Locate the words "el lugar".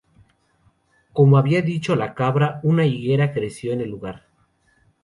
3.81-4.25